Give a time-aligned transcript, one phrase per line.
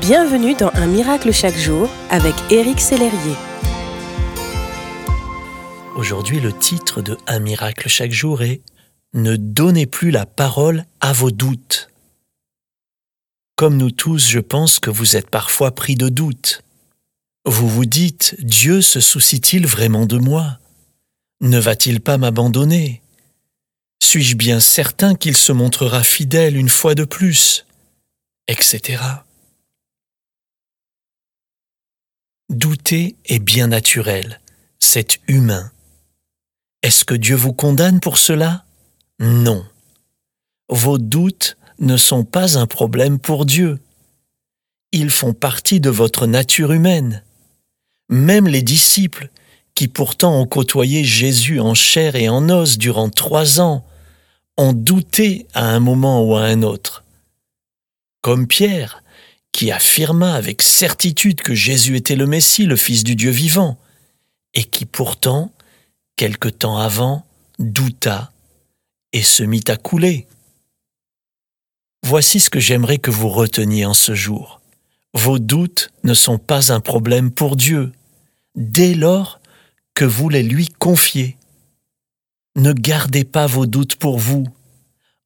[0.00, 3.36] Bienvenue dans Un miracle chaque jour avec Éric Sellerier.
[5.94, 8.60] Aujourd'hui, le titre de Un miracle chaque jour est
[9.14, 11.90] Ne donnez plus la parole à vos doutes.
[13.54, 16.62] Comme nous tous, je pense que vous êtes parfois pris de doutes.
[17.46, 20.58] Vous vous dites, Dieu se soucie-t-il vraiment de moi?
[21.40, 23.00] Ne va-t-il pas m'abandonner?
[24.02, 27.64] Suis-je bien certain qu'il se montrera fidèle une fois de plus?
[28.48, 28.98] Etc.
[32.50, 34.40] Douter est bien naturel,
[34.78, 35.72] c'est humain.
[36.82, 38.66] Est-ce que Dieu vous condamne pour cela?
[39.18, 39.64] Non.
[40.68, 43.80] Vos doutes ne sont pas un problème pour Dieu.
[44.92, 47.22] Ils font partie de votre nature humaine.
[48.10, 49.30] Même les disciples,
[49.74, 53.86] qui pourtant ont côtoyé Jésus en chair et en os durant trois ans,
[54.58, 57.04] ont douté à un moment ou à un autre.
[58.20, 59.02] Comme Pierre,
[59.54, 63.78] qui affirma avec certitude que Jésus était le Messie, le Fils du Dieu vivant,
[64.52, 65.52] et qui pourtant,
[66.16, 67.24] quelque temps avant,
[67.60, 68.32] douta
[69.12, 70.26] et se mit à couler.
[72.02, 74.60] Voici ce que j'aimerais que vous reteniez en ce jour.
[75.14, 77.92] Vos doutes ne sont pas un problème pour Dieu,
[78.56, 79.38] dès lors
[79.94, 81.36] que vous les lui confiez.
[82.56, 84.48] Ne gardez pas vos doutes pour vous,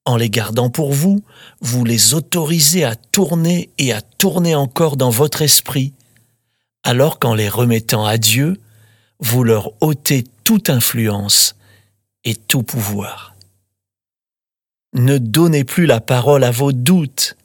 [0.09, 1.23] en les gardant pour vous,
[1.61, 5.93] vous les autorisez à tourner et à tourner encore dans votre esprit,
[6.83, 8.59] alors qu'en les remettant à Dieu,
[9.19, 11.55] vous leur ôtez toute influence
[12.23, 13.35] et tout pouvoir.
[14.93, 17.37] Ne donnez plus la parole à vos doutes,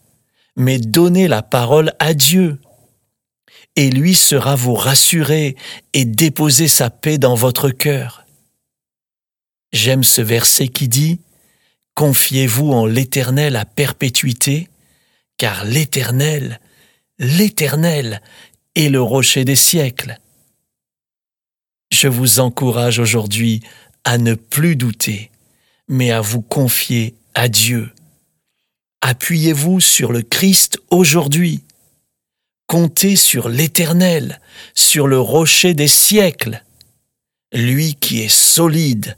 [0.57, 2.59] mais donnez la parole à Dieu.
[3.77, 5.57] Et lui sera vous rassurer
[5.93, 8.25] et déposer sa paix dans votre cœur.
[9.73, 11.19] J'aime ce verset qui dit
[11.95, 14.69] Confiez-vous en l'Éternel à perpétuité,
[15.37, 16.61] car l'Éternel,
[17.19, 18.21] l'Éternel
[18.75, 20.19] est le rocher des siècles.
[21.93, 23.63] Je vous encourage aujourd'hui
[24.03, 25.31] à ne plus douter,
[25.87, 27.93] mais à vous confier à Dieu.
[29.01, 31.63] Appuyez-vous sur le Christ aujourd'hui.
[32.67, 34.41] Comptez sur l'Éternel,
[34.75, 36.65] sur le rocher des siècles,
[37.53, 39.17] lui qui est solide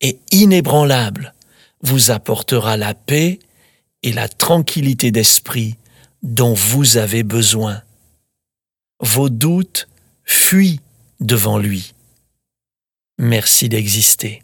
[0.00, 1.34] et inébranlable
[1.82, 3.38] vous apportera la paix
[4.02, 5.76] et la tranquillité d'esprit
[6.22, 7.82] dont vous avez besoin.
[9.00, 9.88] Vos doutes
[10.24, 10.80] fuient
[11.20, 11.94] devant lui.
[13.18, 14.42] Merci d'exister.